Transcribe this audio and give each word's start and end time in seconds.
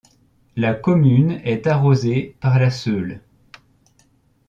La 0.55 0.73
commune 0.73 1.39
est 1.43 1.67
arrosée 1.67 2.35
par 2.39 2.57
la 2.57 2.71
Seulles. 2.71 3.21